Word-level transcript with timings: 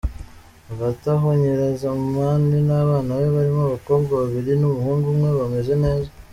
Hagati 0.69 1.03
aho 1.15 1.27
Nyirazamani 1.39 2.57
n’abana 2.67 3.11
be 3.19 3.27
barimo 3.35 3.61
abakobwa 3.65 4.11
babiri 4.21 4.51
n’umuhungu 4.57 5.05
umwe 5.13 5.29
bameze 5.39 5.73
neza. 5.83 6.09